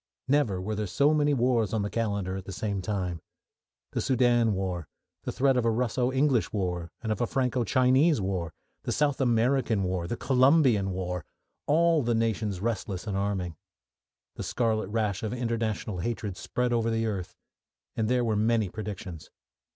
Never 0.27 0.59
were 0.59 0.73
there 0.73 0.87
so 0.87 1.13
many 1.13 1.31
wars 1.35 1.73
on 1.75 1.83
the 1.83 1.89
calendar 1.91 2.35
at 2.35 2.45
the 2.45 2.51
same 2.51 2.81
time. 2.81 3.21
The 3.91 4.01
Soudan 4.01 4.55
war, 4.55 4.87
the 5.25 5.31
threat 5.31 5.57
of 5.57 5.63
a 5.63 5.69
Russo 5.69 6.11
English 6.11 6.51
war 6.51 6.91
and 7.03 7.11
of 7.11 7.21
a 7.21 7.27
Franco 7.27 7.63
Chinese 7.63 8.19
war, 8.19 8.51
the 8.81 8.91
South 8.91 9.21
American 9.21 9.83
war, 9.83 10.07
the 10.07 10.17
Colombian 10.17 10.89
war 10.89 11.23
all 11.67 12.01
the 12.01 12.15
nations 12.15 12.61
restless 12.61 13.05
and 13.05 13.15
arming. 13.15 13.57
The 14.37 14.41
scarlet 14.43 14.87
rash 14.89 15.21
of 15.21 15.33
international 15.33 15.99
hatred 15.99 16.35
spread 16.35 16.73
over 16.73 16.89
the 16.89 17.05
earth, 17.05 17.35
and 17.95 18.09
there 18.09 18.25
were 18.25 18.35
many 18.35 18.69
predictions. 18.69 19.29